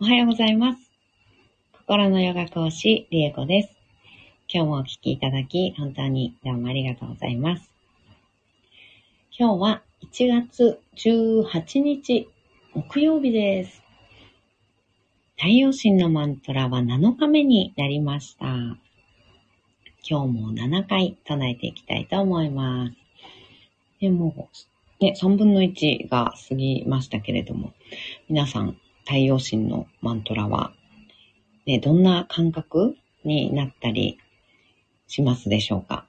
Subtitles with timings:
[0.00, 0.90] おはようございます。
[1.72, 3.70] 心のヨガ講師、リエコです。
[4.52, 7.70] 今日もお聴きいただき、本当にどうもありがとうございます。
[9.38, 12.28] 今日は1月18日、
[12.74, 13.84] 木曜日です。
[15.36, 18.46] 太陽神のマントラは7日目になりました。
[18.46, 18.78] 今
[20.02, 22.96] 日も7回唱えていきたいと思います。
[24.00, 24.48] でも、
[25.00, 27.72] ね、3分の1が過ぎましたけれども、
[28.28, 30.72] 皆さん、太陽神のマントラは、
[31.66, 34.18] ね、どんな感覚になったり
[35.06, 36.06] しますでしょうか？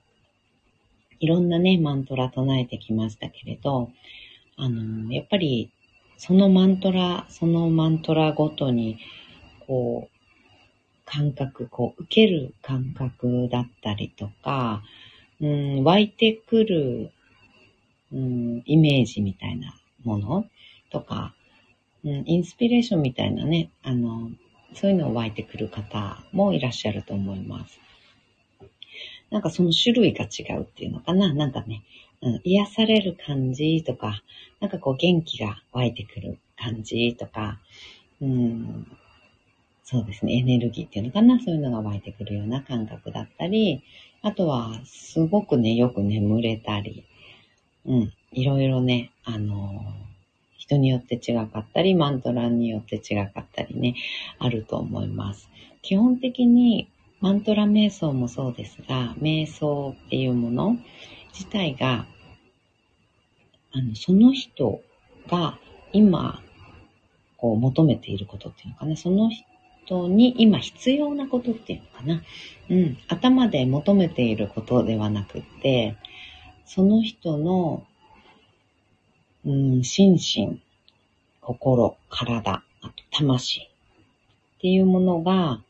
[1.19, 3.91] いろんなね、マントラ唱えてきましたけれど、
[4.57, 5.71] あの、やっぱり、
[6.17, 8.97] そのマントラ、そのマントラごとに、
[9.65, 10.15] こう、
[11.05, 14.83] 感覚、こう、受ける感覚だったりとか、
[15.41, 17.11] うん、湧いてくる、
[18.11, 19.73] うん、イメージみたいな
[20.03, 20.45] もの
[20.91, 21.33] とか、
[22.05, 24.29] うん、インスピレーションみたいなね、あの、
[24.75, 27.79] そういうのを湧いてくる方もいらっしゃると思います。
[29.31, 31.33] なんかその種類が違うっていうのかな？
[31.33, 31.83] なんかね、
[32.21, 34.21] うん、癒される感じとか、
[34.59, 37.59] なんかこう元気が湧いてくる感じとか、
[38.21, 38.87] うん、
[39.83, 41.39] そうですね、エネルギーっていうのかな？
[41.39, 43.83] そういうのが湧いてくるような感覚だったり、
[44.21, 47.03] あとはすごくね、よく眠れたり、
[47.85, 49.81] うん、いろいろね、あの
[50.67, 53.95] 人によって違かったり、マントラによって違かったりね、
[54.39, 55.49] あると思います。
[55.81, 56.89] 基本的に
[57.21, 60.77] マントラ瞑想もそうですが、瞑想っていうもの
[61.33, 62.07] 自体が、
[63.71, 64.81] あの、その人
[65.27, 65.59] が
[65.93, 66.41] 今、
[67.37, 69.29] こう求めていることっていうのかな、その
[69.85, 72.23] 人に今必要なことっていうのかな、
[72.69, 75.95] うん、頭で求めていることではなくって、
[76.65, 77.85] その人の
[79.45, 80.61] うん、心身、
[81.41, 83.65] 心、体、あと魂っ
[84.61, 85.61] ていうものが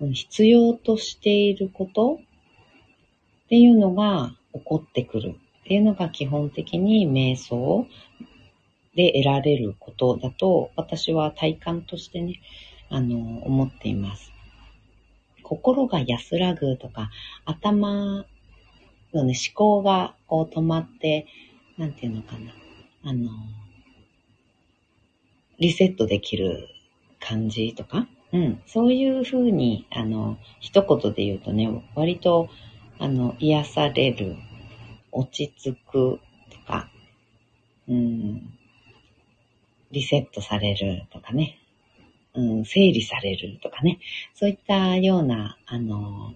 [0.00, 2.20] うん必要としていること
[3.46, 7.86] っていうのが起こってくるっていうのが基本的に瞑想
[8.94, 12.40] で得られることだと私は体感としてね、
[12.88, 14.32] あの、思っています。
[15.42, 17.10] 心が安らぐとか
[17.44, 18.26] 頭
[19.14, 21.26] のね、思考がこう止まって、
[21.78, 22.52] なんていうのかな。
[23.04, 23.30] あの、
[25.58, 26.68] リセットできる
[27.20, 32.48] 感じとか、うん、そういうふうに、あの、一言で言うとね、割と、
[32.98, 34.36] あの、癒される、
[35.12, 36.20] 落ち着く
[36.50, 36.90] とか、
[37.88, 38.58] うん、
[39.90, 41.58] リセットされるとかね、
[42.34, 43.98] うん、整理されるとかね、
[44.34, 46.34] そういったような、あの、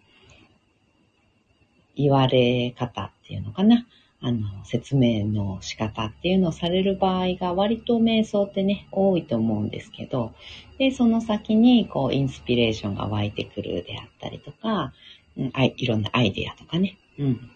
[1.97, 3.87] 言われ方っていうのかな。
[4.23, 10.35] あの、説明の仕方っていうのをされる場合が割と瞑想ってね、多いと思うんですけど、
[10.79, 14.93] で、その先にこう、インスピレーションが湧いてくるであったりとか、
[15.39, 17.51] うん、あいいろんなアイデアとかね、うん。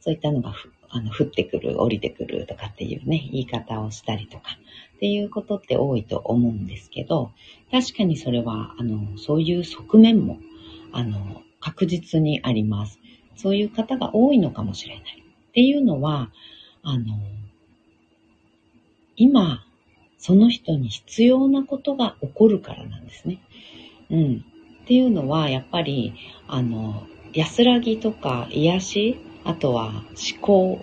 [0.00, 4.58] そういったのがふあの降ってくる、降りてくるとかっていうね、言い方をしたりとか
[4.96, 7.30] っていうことって多いと思うんですけど、
[7.70, 10.38] 確かにそれは、あの、そういう側面も、
[10.92, 13.00] あの、確実にあります。
[13.36, 15.21] そういう方が多いのかもしれない。
[15.52, 16.30] っていうのは、
[16.82, 17.18] あの、
[19.16, 19.62] 今、
[20.16, 23.42] その人に必要なことが起こるからなんですね。
[24.08, 24.44] うん。
[24.82, 26.14] っていうのは、やっぱり、
[26.48, 30.80] あの、安らぎとか癒し、あとは思考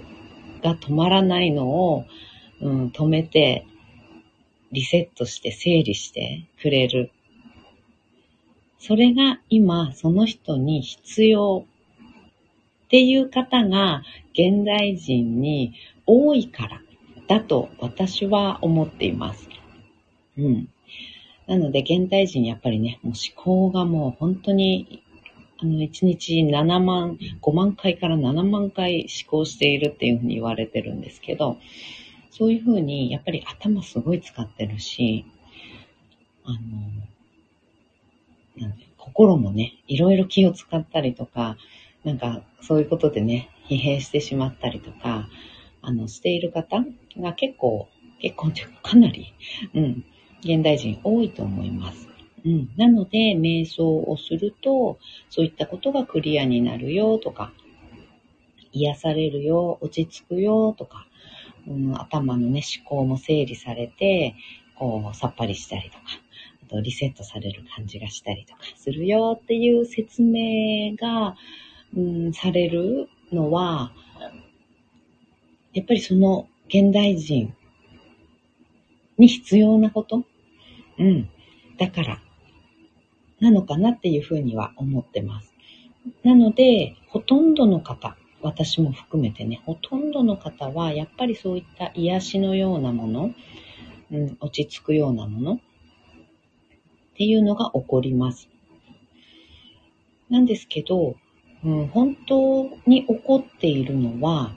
[0.62, 2.06] が止まらないのを、
[2.62, 3.66] うん、止めて、
[4.72, 7.12] リセットして整理してくれる。
[8.78, 11.66] それが今、その人に必要
[12.90, 14.02] っていう方が
[14.34, 15.76] 現代人に
[16.08, 16.82] 多いから
[17.28, 19.48] だと私は思っています。
[20.40, 20.70] うん。
[21.46, 25.04] なので現代人やっぱりね、もう思考がもう本当に
[25.60, 31.58] あの1日7万、5万回から7万回思考しているっていうふうに言われてるんですけど、
[32.32, 35.26] そういうふうにやっぱり頭すごい使ってるし、
[36.44, 36.58] あの、
[38.58, 41.56] なん心もね、いろいろ気を使ったりとか、
[42.04, 45.28] なんか、そういうことでね、疲弊してしまったりとか、
[45.82, 46.84] あの、している方
[47.18, 47.88] が結構、
[48.20, 49.34] 結構というかかなり、
[49.74, 50.06] うん、
[50.42, 52.08] 現代人多いと思います。
[52.46, 52.70] うん。
[52.78, 55.00] なので、瞑想をすると、
[55.30, 57.52] そういったことがクリアになるよとか、
[58.72, 61.08] 癒されるよ、落ち着くよとか、
[61.68, 64.36] うん、頭のね、思考も整理されて、
[64.76, 66.04] こう、さっぱりしたりとか、
[66.64, 71.36] あとリセットされる感じがしたりとかするよっていう説明が、
[71.96, 73.92] うん、されるのは、
[75.74, 77.54] やっぱりその現代人
[79.18, 80.24] に必要なこと？
[80.98, 81.30] うん。
[81.78, 82.22] だから
[83.40, 85.54] なのかなっていうふうには思ってます。
[86.24, 93.34] なので、ほとんどの方、私も含めてね、ほとんどの方は、やっぱりそういった癒しのようなもの、
[94.12, 95.60] うん、落ち着くようなものっ
[97.16, 98.50] ていうのが起こります。
[100.30, 101.16] なんですけど、
[101.64, 104.54] うん、本当に起こっているのは、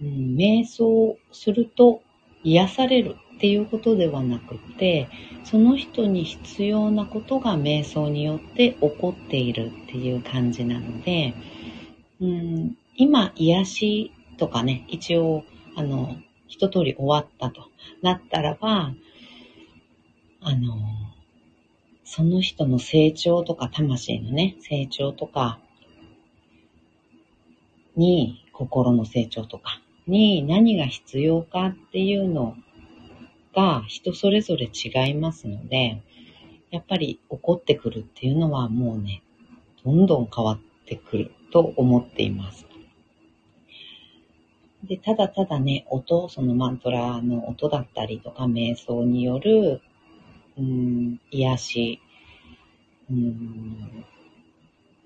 [0.00, 2.02] うん、瞑想すると
[2.44, 5.08] 癒されるっていうことではなくて、
[5.44, 11.34] その人に必要なことが瞑想によって起こっているっていう感じなので、
[12.20, 15.44] うん、今、癒しとかね、一応、
[15.74, 16.16] あの、
[16.48, 17.68] 一通り終わったと
[18.02, 18.94] なったらば、
[20.40, 20.76] あの、
[22.04, 25.58] その人の成長とか、魂のね、成長とか、
[27.96, 32.56] に、心の成長とか、に何が必要かっていうの
[33.54, 36.02] が人それぞれ違いますので、
[36.70, 39.22] やっぱり起こってくるっていうのはもうね、
[39.84, 42.66] どんどん変わってくると思っています。
[44.84, 49.80] で、ただただね、音、そのマントラの音だったりとか、瞑想による、
[50.56, 52.00] うん、癒し、
[53.10, 54.04] うん、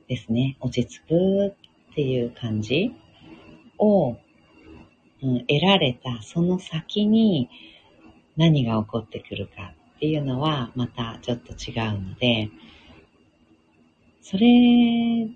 [0.08, 1.54] ですね、落ち着く
[1.90, 2.92] っていう感じ
[3.78, 4.16] を、
[5.22, 7.48] うん、得られたその先に
[8.36, 12.50] 何が起こってくるかっていうのはまたちょっと違うので、
[14.22, 15.28] それ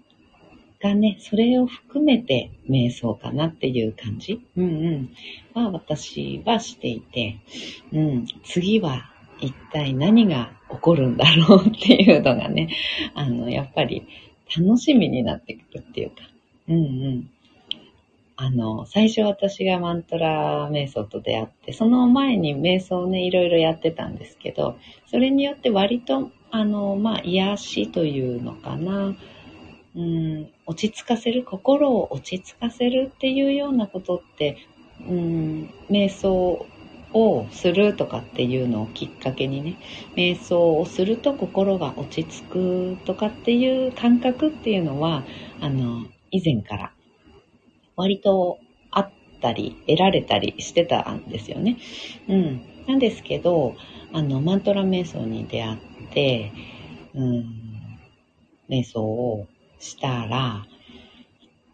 [0.81, 4.47] がね、それを含めて瞑想かなっていう感じ。
[4.57, 5.11] うんうん。
[5.55, 7.41] は私はしていて、
[7.93, 9.11] うん、次は
[9.41, 12.69] 一体何が起こるんだろうっていうのがね、
[13.15, 14.07] あの、やっぱり
[14.57, 16.17] 楽しみになってくるっていうか、
[16.69, 16.79] うんう
[17.11, 17.31] ん。
[18.37, 24.77] あの、最初私がマントラ瞑想と出会って、その前に瞑想をね、いろいろやってたんですけど、
[25.07, 29.15] それによって割と、あの、まあ、癒しというのかな、
[29.95, 34.59] うん、落ち着かせる、心を落ち着かせるっていうようなことって、
[35.01, 36.67] うん、瞑想
[37.13, 39.79] をするとかっていうのをきっかけにね、
[40.17, 45.25] 瞑想をすると心が落ち着くとかっていう感覚っていうのは、
[45.61, 46.05] あの、
[46.35, 46.93] 以前から
[47.95, 48.59] 割と
[48.91, 51.79] あったり、得られたりしてたんですよね。
[52.29, 52.63] うん。
[52.89, 53.77] なんですけど、
[54.13, 55.79] あの、マントラ瞑想に出会っ
[56.13, 56.53] て、
[57.15, 57.45] うん、
[58.69, 59.47] 瞑想を
[59.79, 60.67] したら、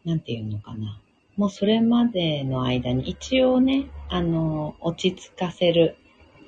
[0.04, 1.00] なんていうのかな。
[1.38, 5.96] もうそれまでの間に一応ね、あの、落ち着かせる。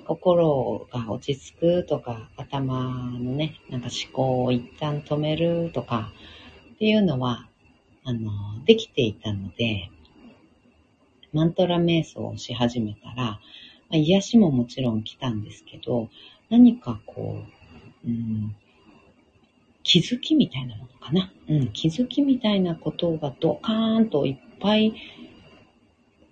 [0.04, 6.12] 心が落ち着くとか、頭のね、なんか思考を一旦止めるとか
[6.74, 7.48] っていうのは、
[8.04, 8.30] あの、
[8.64, 9.90] できていたので、
[11.32, 13.40] マントラ瞑想をし始めたら、ま
[13.92, 16.08] あ、癒しももちろん来たんですけど、
[16.50, 17.44] 何かこ
[18.04, 18.54] う、うん、
[19.82, 21.32] 気づきみたいなものかな？
[21.48, 24.94] うん、気づきみたいなことがドカーンといっぱい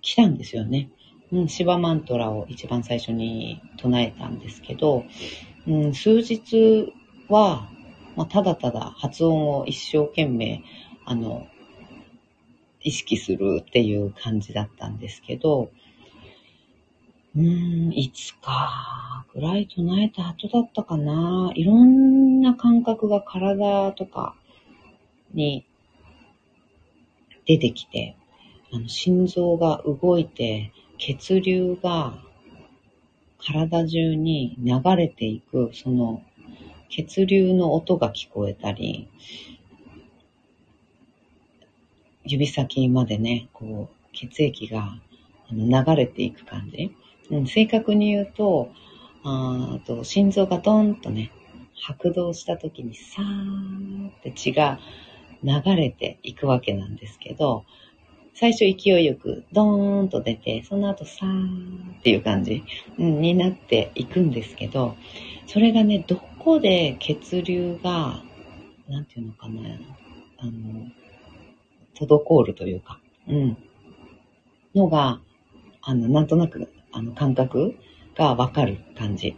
[0.01, 0.89] 来たんですよね。
[1.31, 5.05] うん、シバマントラを一番最初に唱えたんですけど、
[5.67, 6.93] うん、数日
[7.29, 7.69] は、
[8.15, 10.63] まあ、ただただ発音を一生懸命、
[11.05, 11.47] あの、
[12.83, 15.71] 意識するっていう感じだったんですけど、
[17.35, 21.51] うーん、いつかぐらい唱えた後だったかな。
[21.55, 24.35] いろんな感覚が体とか
[25.33, 25.65] に
[27.45, 28.15] 出てきて、
[28.73, 32.21] あの心臓が動いて、血流が
[33.37, 36.21] 体中に流れていく、その
[36.89, 39.07] 血流の音が聞こえたり、
[42.25, 44.99] 指先までね、こう、血液が
[45.51, 46.95] 流れていく感じ。
[47.29, 48.71] うん、正確に言うと、
[49.23, 51.31] あと心臓がドンとね、
[51.75, 54.79] 拍動した時にさーって血が
[55.43, 57.65] 流れていくわけなんですけど、
[58.33, 62.63] 最初勢いよくドーンと出て、その後さーっていう感じ、
[62.97, 64.95] うん、になっていくんですけど、
[65.47, 68.23] それがね、どこで血流が、
[68.87, 69.61] なんていうのかな、
[70.37, 70.51] あの、
[72.05, 73.57] 滞るというか、うん、
[74.75, 75.21] のが、
[75.81, 77.75] あの、なんとなく、あの、感覚
[78.15, 79.35] がわかる感じ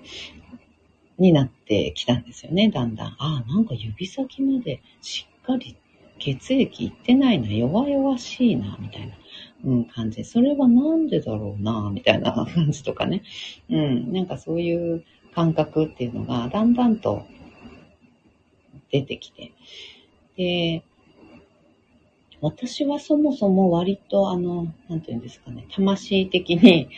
[1.18, 3.08] になってきたんですよね、だんだん。
[3.20, 5.78] ああ、なんか指先までしっかり
[6.20, 9.16] 血液いってないな、弱々しいな、みたいな、
[9.66, 10.24] うん、感じ。
[10.24, 13.24] それはなんでだろうな、みたいな感じとかね。
[13.70, 15.04] うん、なんかそういう
[15.34, 17.26] 感覚っていうのがだんだんと
[18.92, 19.52] 出てきて。
[20.38, 20.84] で、
[22.44, 26.90] 私はそもそも割とあの、なんていうんですかね、魂的に、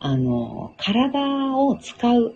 [0.00, 2.34] あの、体を使う、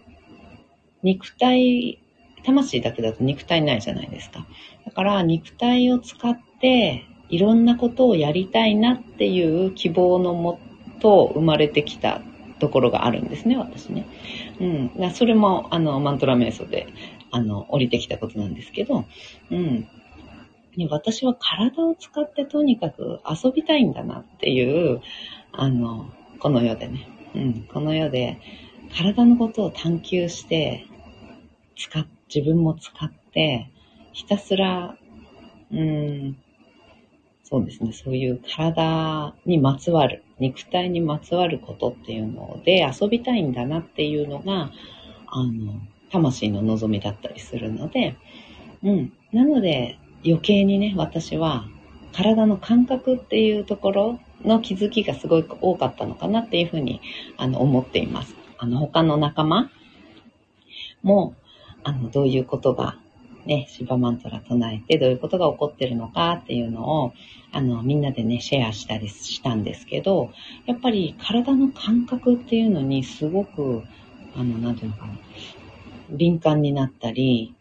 [1.03, 1.99] 肉体
[2.45, 4.47] 魂だけだと肉体ないじゃないですか。
[4.85, 10.59] だから肉体を使っていろんなことをやりたいなっていう希望のも
[11.01, 12.21] と生まれてきた
[12.59, 14.07] ところがあるんですね、私ね。
[14.61, 15.11] うん。
[15.13, 16.87] それも、あの、マントラ瞑想で、
[17.31, 19.05] あの、降りてきたことなんですけど、
[19.51, 19.89] うん。
[20.89, 25.01] 私は体を使ってとにかく遊びたいんだなっていう、
[25.53, 26.11] あの、
[26.41, 27.09] この世でね。
[27.35, 27.63] うん。
[27.73, 28.39] この世で
[28.97, 30.87] 体のことを探求して、
[31.77, 33.71] 使っ、自分も使って、
[34.13, 34.97] ひたすら、
[35.71, 36.37] うん、
[37.43, 44.71] そうですね、そういう体にまつわる、肉体にまつわることっていうので遊びたいんだなっていうのが、
[45.27, 48.17] あの、魂の望みだったりするので、
[48.83, 49.13] うん。
[49.33, 51.67] なので、余計にね、私は、
[52.13, 57.01] 体の感覚っていうところの気づきがすごい多かったのかなっていうふうに、
[57.37, 58.35] あの、思っています。
[58.59, 59.71] あの、他の仲間
[61.03, 61.35] も、
[61.83, 62.99] あの、どういうことが、
[63.47, 67.13] ね、シバマントラ唱えて、どういうことが起こってるのかっていうのを、
[67.51, 70.31] あの、みんなでね、シェアしたりしたんですけど、
[70.67, 73.83] やっぱり体の感覚っていうのにすごく、
[74.37, 75.19] あの、なんていうのかな、
[76.11, 77.55] 敏感になったり、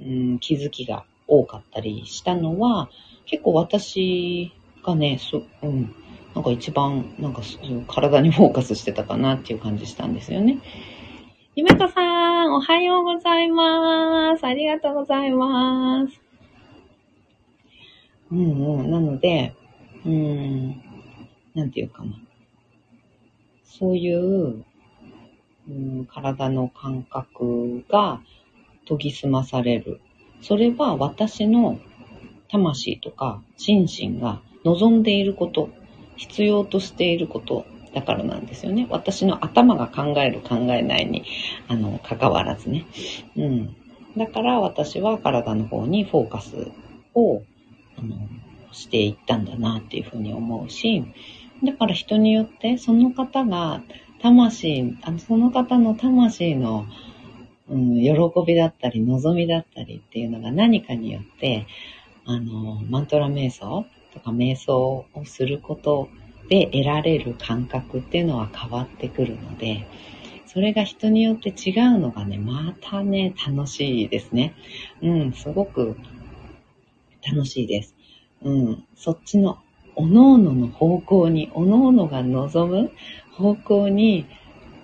[0.00, 2.90] うん、気づきが多かったりしたのは、
[3.26, 4.52] 結構私
[4.82, 5.94] がね、そうん、
[6.34, 7.42] なんか一番、なんか
[7.88, 10.58] 体にフォーカスしてたかなっていう感じしたんですよね。
[11.56, 12.02] ゆめこさ
[12.48, 14.44] ん、おはようございます。
[14.44, 16.20] ありがとうございます。
[18.32, 18.90] うんうん。
[18.90, 19.54] なので、
[20.04, 20.82] うん、
[21.54, 22.12] なんていうかな。
[23.62, 24.64] そういう、
[25.68, 28.20] うん、体の感覚が
[28.86, 30.00] 研ぎ澄まされる。
[30.42, 31.78] それは私の
[32.48, 35.70] 魂とか心身が望んでいること
[36.16, 38.86] 必要としていることだからなんですよね。
[38.90, 41.24] 私の頭が考える考えないに、
[41.68, 42.86] あの、関わらずね。
[43.36, 43.76] うん。
[44.16, 46.68] だから私は体の方にフォーカス
[47.14, 47.42] を、
[47.96, 48.16] あの、
[48.72, 51.04] していったんだなっていうふうに思うし、
[51.64, 53.80] だから人によってその方が
[54.20, 56.86] 魂、あのその方の魂の、
[57.68, 58.12] うん、喜
[58.46, 61.66] びだったり望みだったりっていうのが何かによって、
[62.26, 66.08] あの、マントラ瞑想とか瞑想をすること
[66.48, 69.86] で得られる感覚っていうのは変わってくるので、
[70.46, 74.54] それが人によって違うのがね、またね、楽しいですね。
[75.02, 75.96] うん、すごく
[77.26, 77.94] 楽しいです。
[78.42, 79.58] うん、そっちの、
[79.96, 82.92] おのおのの方向に、おのおのが望む
[83.32, 84.26] 方向に、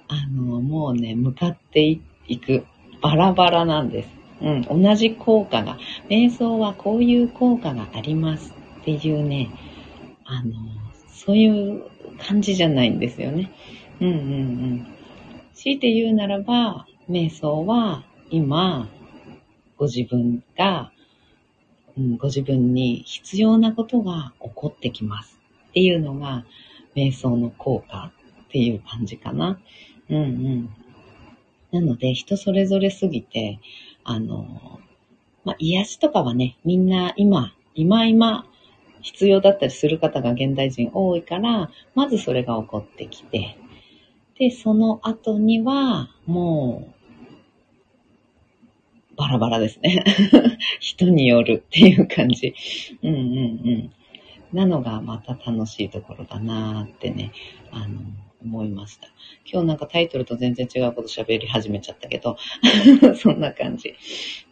[0.09, 2.65] あの、もうね、向かっていってく。
[3.01, 4.09] バラバラなんです。
[4.43, 9.51] うん、同じ効果が、瞑想はこういう効果がありますっていうね、
[10.25, 10.53] あの、
[11.13, 11.83] そういう
[12.19, 13.51] 感じじゃないんですよね。
[14.01, 14.87] うんうんうん。
[15.55, 18.89] 強いて言うならば、瞑想は今、
[19.77, 20.93] ご自分が、
[21.99, 25.39] うん、ご自分に必要なことが起こってきます
[25.71, 26.45] っていうのが、
[26.95, 28.11] 瞑想の効果
[28.45, 29.61] っていう感じかな。
[30.09, 30.71] うんうん。
[31.73, 33.61] なので、人それぞれすぎて、
[34.05, 34.81] あの、
[35.45, 38.47] まあ、癒しとかはね、みんな今、今今
[39.03, 43.57] 必要だったりする方が現代人多いから、まずそれが起こってきて、
[44.39, 46.95] で、その後には、もう、
[49.17, 50.03] バラバラですね。
[50.81, 52.55] 人によるっていう感じ。
[53.03, 53.23] うんうんう
[53.71, 53.91] ん。
[54.53, 57.33] なのがまた楽しいところだなーってね、
[57.71, 58.01] あの、
[58.43, 59.09] 思いました。
[59.51, 62.37] 今日なんかタイトルと全然違うこと喋り始めちゃったけど、
[63.17, 63.95] そんな感じ。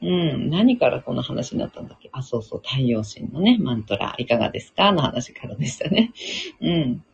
[0.02, 2.08] うん、何からこの話になったんだっけ？
[2.12, 4.92] あ、そうそう、太陽神のね、マントラ、いかがですか？
[4.92, 6.12] の話からでしたね。
[6.60, 7.04] うん。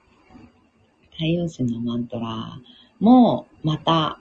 [1.13, 2.61] 太陽神のマントラ
[2.99, 4.19] も、また、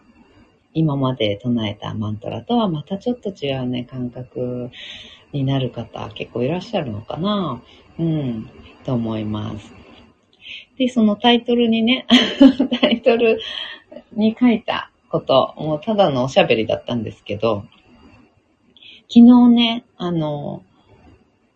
[0.75, 4.71] 今まで唱えたマントラとはまたちょっと違うね、感覚
[5.31, 7.61] になる方結構いらっしゃるのかな？
[7.99, 8.49] うん、
[8.83, 9.82] と思います。
[10.77, 12.05] で、そのタイトルにね、
[12.81, 13.39] タイトル
[14.13, 17.63] に書いたこと、もうただのおしゃべりだったんですけど、
[19.07, 20.63] 昨日ね、あの、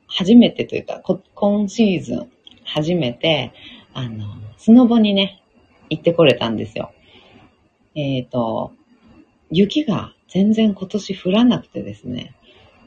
[0.08, 1.02] 初めてというか、
[1.34, 2.32] 今シーズン
[2.64, 3.52] 初めて、
[3.94, 4.26] あの、
[4.58, 5.42] スノボにね、
[5.90, 6.92] 行ってこれたんですよ。
[7.96, 8.74] えっ、ー、と、
[9.50, 12.36] 雪が全然今年降らなくてですね、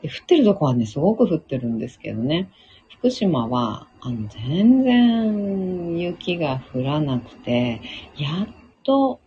[0.05, 2.51] 降ってるとこはね、すごく降ってるんですけどね、
[2.99, 7.80] 福島は、あの、全然雪が降らなくて、
[8.16, 9.21] やっと、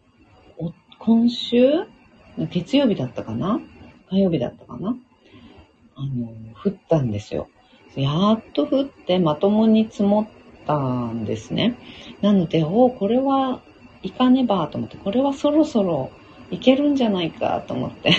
[1.00, 1.86] 今週？
[2.50, 3.60] 月曜日だったかな？
[4.10, 4.96] 火曜日だったかな？
[5.96, 7.50] あの、降ったんですよ。
[7.96, 10.28] やっと降ってまともに積もっ
[10.66, 10.76] た
[11.08, 11.78] んですね。
[12.22, 13.62] なので、おこれは
[14.02, 16.10] 行かねばと思って、これはそろそろ
[16.50, 18.12] 行けるんじゃないかと思って。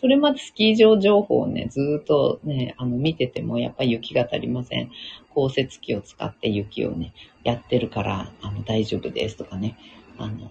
[0.00, 4.90] それまでスキー場情報をね、ずっとね、あの、見てても、やっぱり雪が足りません。
[5.34, 7.12] 降雪機を使って雪をね、
[7.44, 9.76] やってるから、あの、大丈夫ですとかね、
[10.18, 10.50] あの、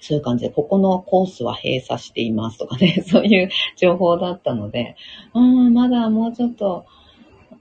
[0.00, 4.96] そういう感じで、ここのコースは閉鎖していますとかね、 そういう情報だったので、
[5.34, 6.86] うん、まだもうちょっと、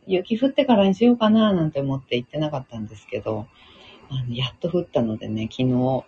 [0.08, 3.46] 雪降ってからにしようかななんて思って行ってなかったんですけど、
[4.10, 6.06] あのやっと降ったのでね、昨日行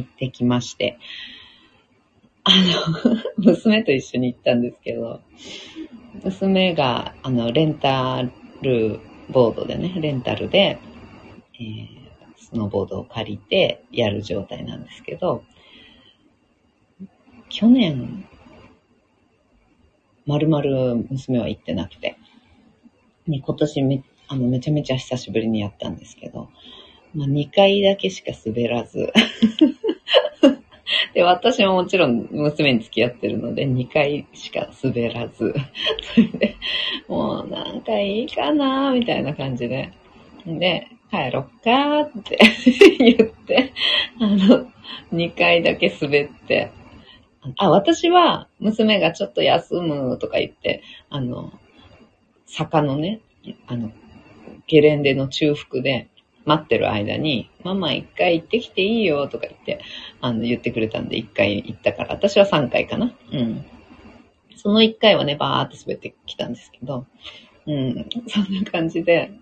[0.00, 0.98] ってきまして、
[2.44, 5.20] あの、 娘と一緒に行ったんですけど、
[6.24, 8.28] 娘が、あの、レンタ
[8.62, 10.78] ルボードでね、レンタルで、
[11.54, 11.88] えー、
[12.36, 15.44] スノーボードを借りてやる状態なんですけど、
[17.48, 18.24] 去年、
[20.26, 22.16] まるまる娘は行ってなくて、
[23.26, 26.48] ね、今年めあのめちゃめちゃ久しぶりにやったんですけど、
[27.14, 29.12] まあ、2回だけしか滑らず。
[31.14, 35.54] で、私ももちろん娘に付き合ってるので、2回しか滑らず、
[36.14, 36.56] それで、
[37.08, 39.92] もうなんかいいかなみたいな感じで。
[40.46, 42.38] で、帰ろっかーって
[42.98, 43.72] 言って、
[44.18, 44.66] あの、
[45.12, 46.70] 2回だけ滑って、
[47.56, 51.52] あ、私は娘がちょっと休むとか言って、あの、
[52.46, 53.20] 坂のね、
[53.66, 53.92] あの、
[54.66, 56.08] ゲレンデの中腹で
[56.44, 59.80] 待ってる間に、ママ一回行ってきていいよとか言って、
[60.20, 63.14] あの、言ってくれたんで一回行ったから、私は三回かな。
[63.32, 63.64] うん。
[64.56, 67.06] その一回はね、バーって滑ってきたんですけど、
[67.66, 69.32] うん、そんな感じで、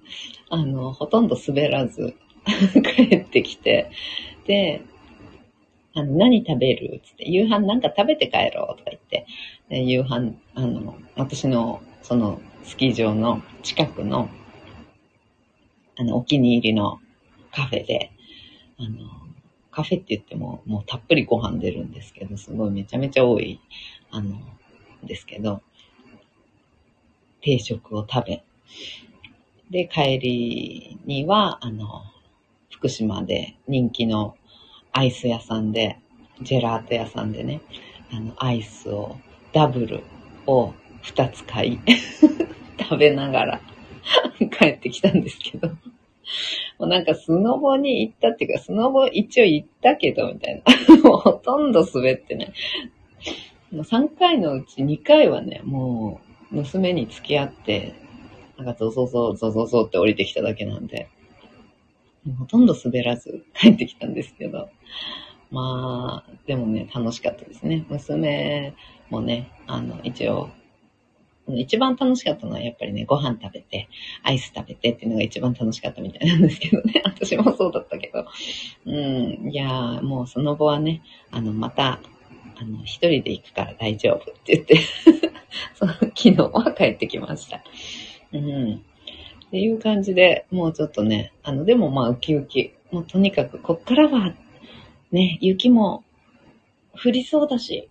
[0.48, 2.14] あの、ほとんど滑らず
[2.96, 3.90] 帰ってきて、
[4.46, 4.82] で、
[5.94, 9.26] あの、何食べるつって、夕飯なんか食べて帰ろうとか言って、
[9.70, 14.28] 夕飯、あの、私の、その、スキー場の近くの、
[16.00, 16.98] あの、お気に入りの
[17.52, 18.10] カフェで、
[18.78, 19.06] あの、
[19.70, 23.60] カフェって言っても、もうたっぷりご飯出るんですけど、すごいめちゃめちゃ多い、
[24.10, 24.40] あの、
[25.04, 25.60] ですけど、
[27.42, 28.42] 定食を食べ、
[29.70, 32.02] で、帰りには、あの、
[32.70, 34.36] 福島で人気の
[34.92, 35.98] アイス屋さんで、
[36.40, 37.60] ジェラート屋さんでね、
[38.10, 39.18] あの、アイスを、
[39.52, 40.02] ダブル
[40.46, 41.78] を2つ買い、
[42.80, 43.60] 食べながら
[44.58, 45.70] 帰ってきたんですけど、
[46.78, 50.96] もうなんかスノボに行ったっていうか、スノボ一応行ったけど、みたいな。
[51.02, 52.52] もうほとんど滑ってね。
[53.70, 57.94] もう3回のうち2回はね、もう娘に付き合って、
[58.56, 61.08] なんかゾゾゾ、ゾゾゾって降りてきただけなんで、
[62.38, 64.68] ほとんど滑らず帰ってきたんですけど、
[65.50, 67.84] まあ、でもね、楽しかったですね。
[67.88, 68.74] 娘
[69.08, 70.50] もね、あの、一応、
[71.56, 73.88] 一番楽しかったのはやっぱりね、ご飯食べて、
[74.22, 77.02] アイス食べてっていうのが一番楽しかったみたいなんですけどね。
[77.04, 78.26] 私もそうだったけど。
[78.86, 82.00] うん、いやー、もうその後はね、あの、また、
[82.56, 84.78] あの、一人で行くから大丈夫って言って
[85.74, 87.62] その昨日は帰ってきました。
[88.32, 88.74] うん。
[88.74, 92.72] っていう感じで、もうちょっとね、あの、でもまあ、ウキウキ。
[92.92, 94.34] もうとにかく、こっからは、
[95.12, 96.04] ね、雪も
[96.92, 97.88] 降りそうだし、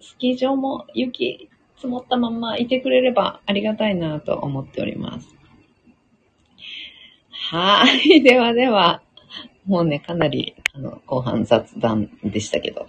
[0.00, 5.36] スキー場も雪積もったままいてくれればありがたいなと思っております。
[7.50, 8.22] はい。
[8.24, 9.02] ではでは、
[9.66, 12.86] もうね、かなり、あの、後半雑談でしたけど。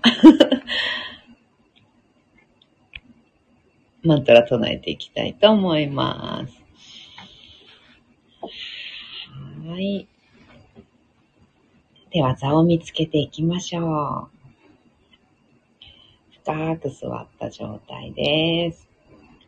[4.04, 6.64] マントラ唱えていきたいと思います。
[9.68, 10.08] はい。
[12.12, 14.37] では、座を見つけていきましょう。
[16.48, 18.88] 深く座った状態です。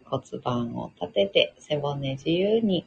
[0.04, 2.86] 骨盤を立てて背骨自由に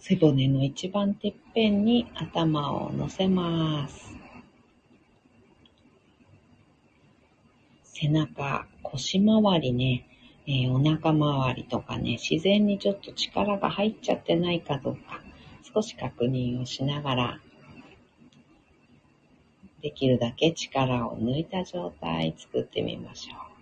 [0.00, 4.12] 背骨の一番てっぺんに頭を乗せます。
[7.84, 10.08] 背中、腰回りね、
[10.48, 15.22] えー、お腹周りとかね、自然にちょっと力が入っちゃってないかどうか、
[15.62, 17.40] 少し確認をしながら、
[19.80, 23.52] できるだけ力を抜いた状態作ってみましょう。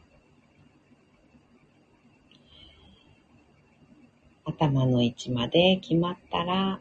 [4.46, 6.80] 頭の位置まで決まったら、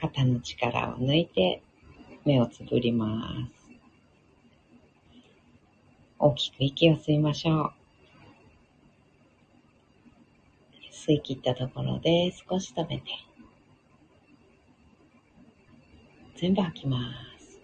[0.00, 1.62] 肩の力を抜いて
[2.24, 3.70] 目をつぶります。
[6.18, 7.72] 大きく息を吸いましょう。
[10.90, 13.04] 吸い切ったところで少し止めて、
[16.40, 16.98] 全部吐きま
[17.38, 17.60] す。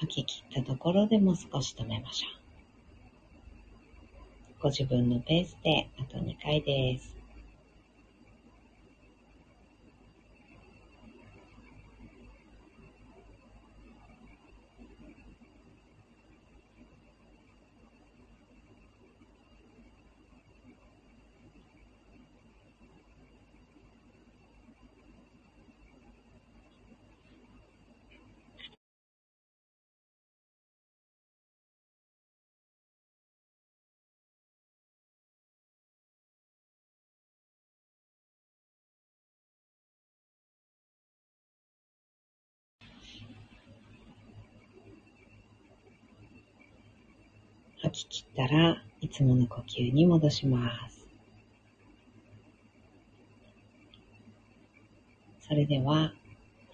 [0.00, 2.28] 吐き切ったところでも少し止めましょ
[4.58, 4.62] う。
[4.64, 7.15] ご自分のペースであと2回です。
[47.86, 51.06] 吐き切ったらいつもの呼吸に戻します。
[55.40, 56.12] それでは、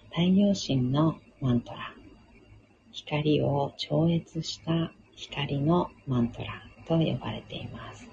[0.09, 1.93] 太陽神のマントラ、
[2.91, 8.07] 光を超越した光のマントラと呼ばれています。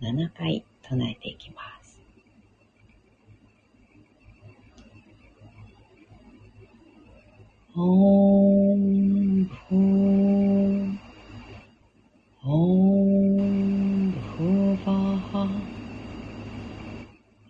[0.00, 2.00] 7回唱えていきます。
[7.76, 9.07] Oh.
[9.38, 10.88] Om Pho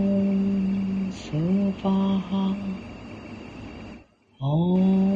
[4.40, 5.07] Om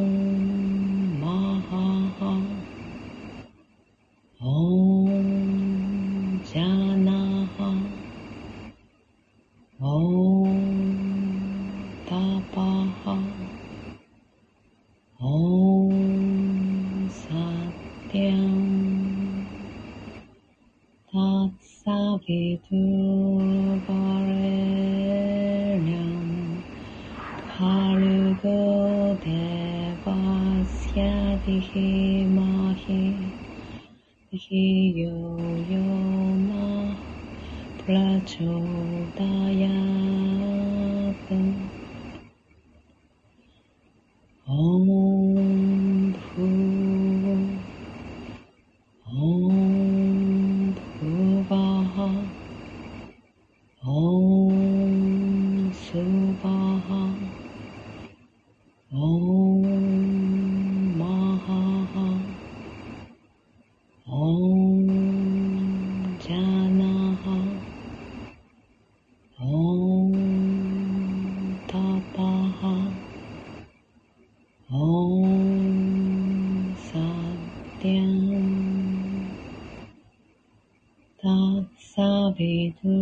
[82.82, 83.01] thương.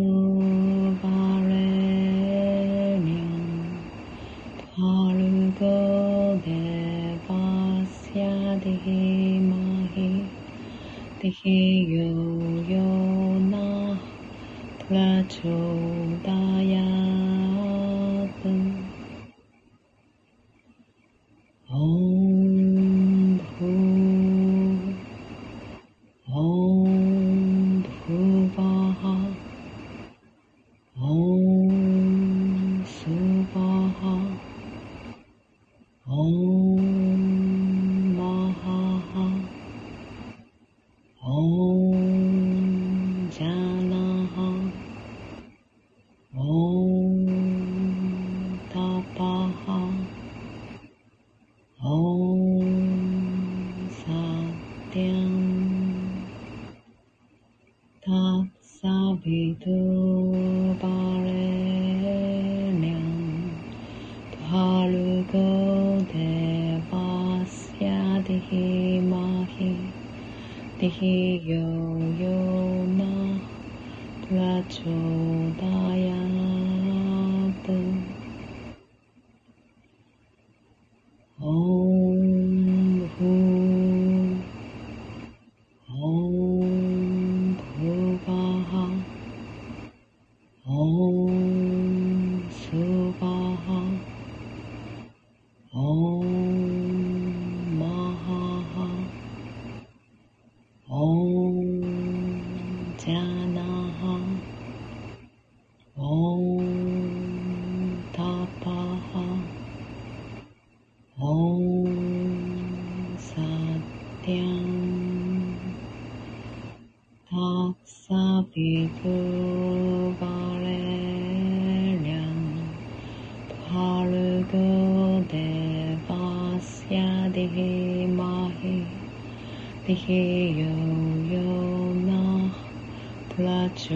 [133.43, 133.95] 拉就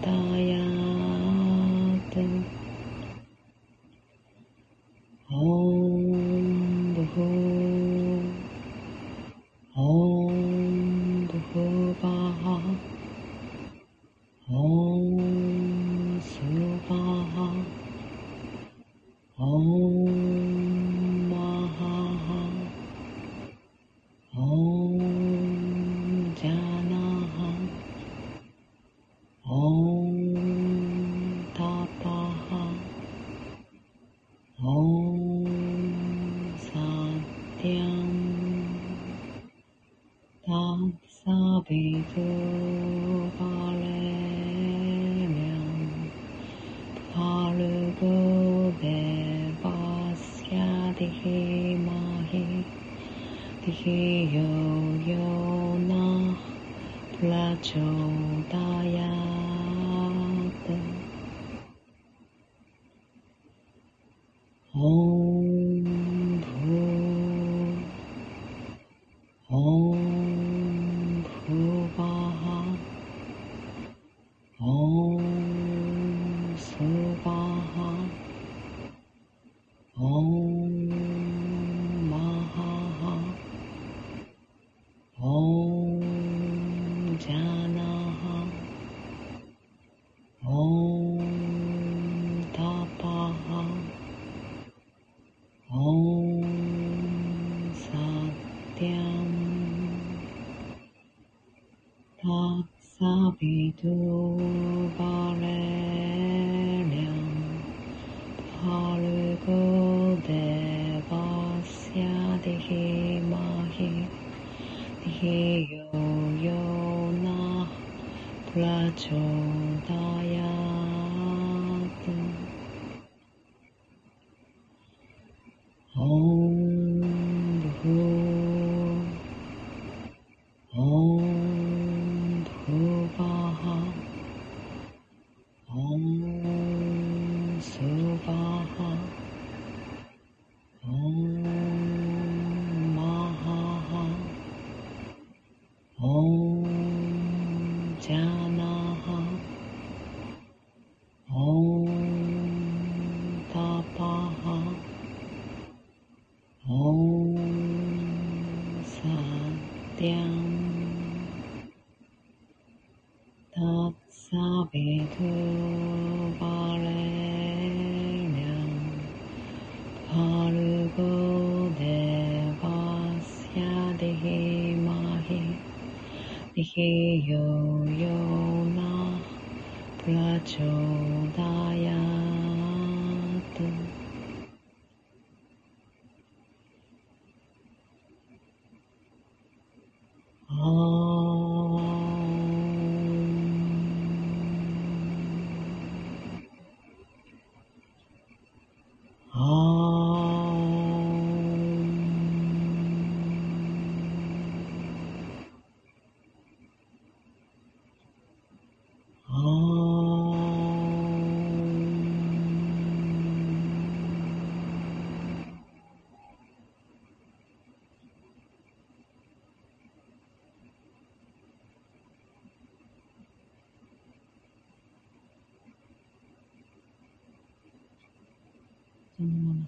[0.00, 0.56] 达亚
[2.10, 2.44] 得
[69.54, 69.91] Oh.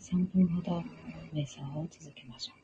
[0.01, 0.83] 23分ほど
[1.33, 2.64] 瞑想を続けましょう。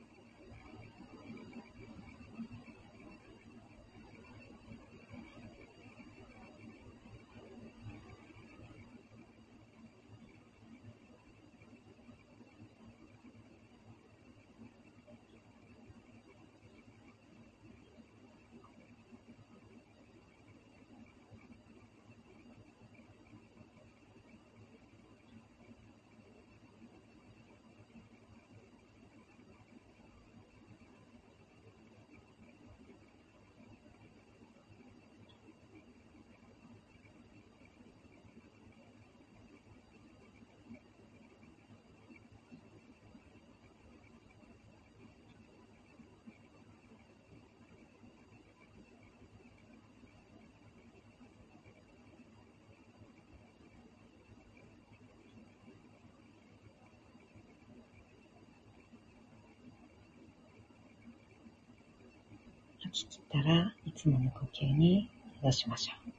[62.91, 65.09] き切ったらいつもの呼吸に
[65.41, 66.11] 戻しましょう。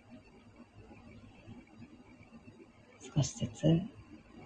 [3.15, 3.65] 少しずつ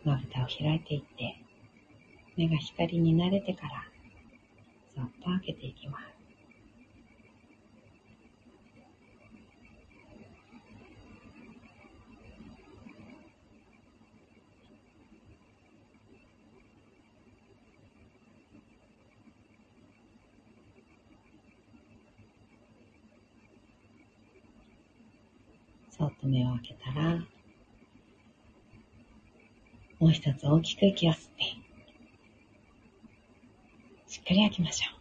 [0.04, 1.40] まぶたを開いていって、
[2.36, 3.84] 目が光に慣れてから、
[4.96, 6.15] そっと開けていきます。
[26.26, 27.24] 目を開けたら、
[29.98, 31.44] もう一つ大きく息を吸って、
[34.06, 34.96] しっかり開きましょう。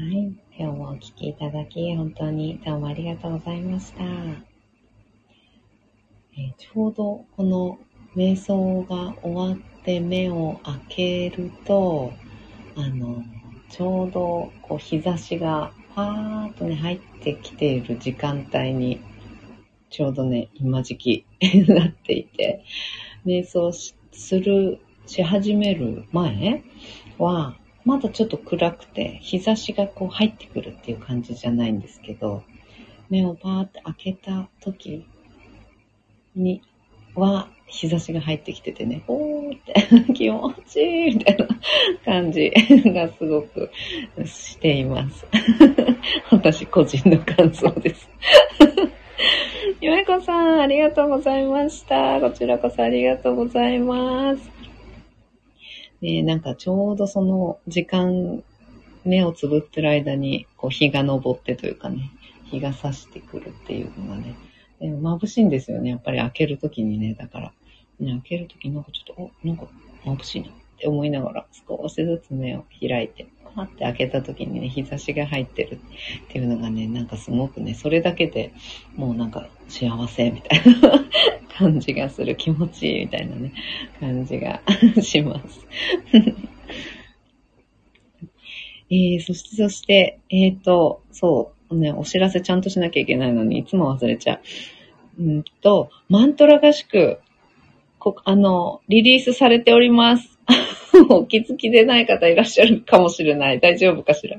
[0.00, 0.32] はい。
[0.56, 4.04] 今日もお聴きいただき、本当にどうもありがとうございました。
[6.40, 7.80] えちょうどこの
[8.16, 12.12] 瞑想が終わって目を開けると、
[12.76, 13.22] あの、
[13.70, 19.00] ちょうどこう日差しがパーッとね入ってきている時間帯に
[19.90, 21.24] ちょうどね、今時期
[21.68, 22.62] なっていて、
[23.24, 26.62] 瞑想する、し始める前
[27.18, 32.42] は、まだちょっと暗くて、日差しがこう入ってくるっていう感じじゃないんですけど、
[33.08, 35.06] 目をパーって開けた時
[36.36, 36.60] に
[37.14, 41.46] は日差しが入ってきててね、おーって 気持ちいいみたいな
[42.04, 42.50] 感じ
[42.86, 43.70] がすごく
[44.24, 45.26] しています。
[46.32, 48.08] 私個人の感想です。
[49.80, 52.20] ゆめこさん、ありがとうございました。
[52.20, 54.50] こちらこそありがとうございます。
[56.00, 58.42] ねなんかちょうどその時間、
[59.04, 62.10] 目をつぶってる間に、こう日が昇ってというかね、
[62.44, 64.34] 日が差してくるっていうのがね、
[64.80, 65.90] 眩しいんですよね。
[65.90, 67.14] やっぱり開けるときにね。
[67.14, 67.52] だから、
[68.00, 69.66] ね、開けるときなんかちょっと、お、なんか
[70.04, 73.26] 眩しいなって思いながら、少しずつ目を開いて、
[73.58, 75.78] パって開けたときにね、日差しが入ってるっ
[76.30, 78.52] ていうのがね、なんかすごくね、それだけで
[78.94, 81.04] もうなんか幸せみたいな
[81.58, 82.36] 感じがする。
[82.36, 83.52] 気持ちいいみたいなね、
[83.98, 84.62] 感じが
[85.02, 85.66] します。
[88.90, 94.40] えー、そして、そして、えっ、ー、と、そう、ね、お知らせちゃんとしなきゃいけないのに、いつも忘れちゃ
[95.18, 95.22] う。
[95.22, 97.18] うんと、マントラ合宿、
[97.98, 100.38] こあの、リリースされております。
[101.10, 103.60] お気づきでない方いらっしゃるかもしれない。
[103.60, 104.38] 大丈夫かしら。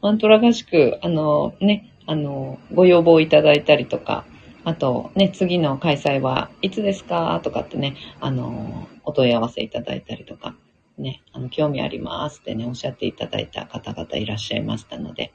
[0.00, 4.24] マントラ合宿、あの、ね、あの、ご要望いただいたりとか、
[4.64, 7.40] あと、ね、次の開催はいつですか？
[7.42, 10.54] とかってね、あの、お問い合わせいただいたりとか、
[10.98, 15.32] ね、あの、興味ありますってね、おっしゃっていただいた方々いらっしゃいましたので、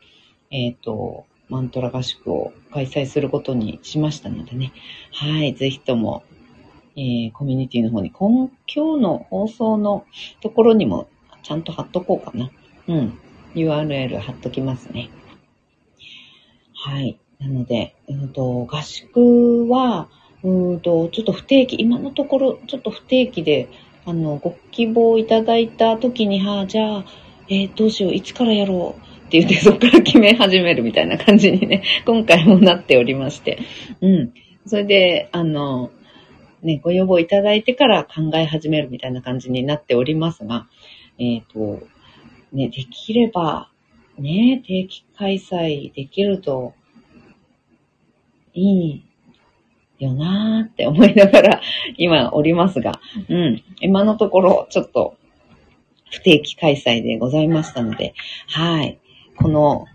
[0.51, 4.73] えっ、ー、と、マントラ合宿を開催することにしましたのでね。
[5.13, 6.23] はい、ぜひとも、
[6.95, 10.05] えー、コミュニティの方に、今今日の放送の
[10.41, 11.07] ところにも
[11.43, 12.51] ちゃんと貼っとこうかな。
[12.87, 13.19] うん。
[13.55, 15.09] URL 貼っときますね。
[16.73, 17.17] はい。
[17.39, 20.09] なので、うんと、合宿は、
[20.43, 23.69] うんと、ちょっと不定期、今のところ、ちょっと不定期で、
[24.05, 27.05] あの、ご希望いただいた時に、はあ、じゃあ、
[27.49, 33.59] えー、どうしよう、いつからやろうって言ってそこから決め始めるみたいな感じにね、 今回もなっておりまして。
[34.01, 34.33] うん。
[34.65, 35.91] それで、あの、
[36.63, 40.67] ね、ご要望いただいてから考え始めるみたいな感じになっておりますが、
[41.19, 41.81] えっ、と、
[42.53, 43.69] ね、できれば、
[44.17, 46.73] ね、定期開催できると
[48.53, 49.03] いい
[49.99, 51.61] よなーって思いながら
[51.97, 53.63] 今おりますが、うん。
[53.81, 55.17] 今のところちょっと
[56.11, 58.13] 不定期開催でございましたので、
[58.47, 58.99] はい。
[59.37, 59.85] この、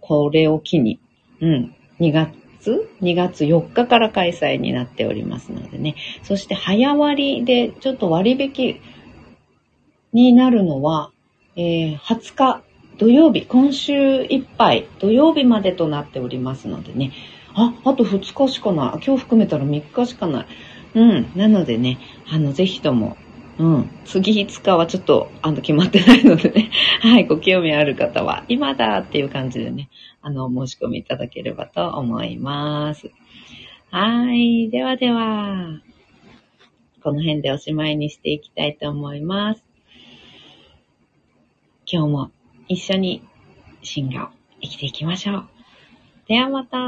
[0.00, 1.00] これを機に、
[1.40, 1.74] うん。
[2.00, 5.96] 2月 ?2 月4日から開催になっておりますのでね。
[6.22, 8.80] そして早割でちょっと割引
[10.12, 11.10] になるのは、
[11.56, 12.62] えー、20日
[12.98, 17.12] 土曜日、今週いっぱい土曜日までとなっておりますのでね。
[17.54, 19.04] あ、あと2日しかない。
[19.04, 20.46] 今日含めたら3日しかない。
[20.94, 21.32] うん。
[21.34, 21.98] なのでね、
[22.30, 23.16] あの、ぜひとも、
[23.58, 23.90] うん。
[24.04, 26.70] 次5日はちょっと、あの、決まってないのでね。
[27.00, 27.26] はい。
[27.26, 29.90] ご興味ある方は、今だっていう感じでね、
[30.22, 33.10] あの、申し込みいただければと思います。
[33.90, 34.70] はい。
[34.70, 35.80] ではでは、
[37.02, 39.64] この辺でおしまいにしていきたいと思います。
[41.84, 42.30] 今日も
[42.68, 43.22] 一緒に
[43.82, 44.28] 進化を
[44.62, 45.51] 生きていきましょう。
[46.32, 46.78] ではまた。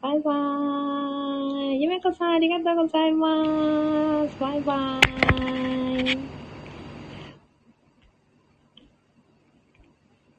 [0.00, 1.82] バイバーイ。
[1.82, 4.36] ゆめこさんありがとうございます。
[4.38, 6.30] バイバーイ。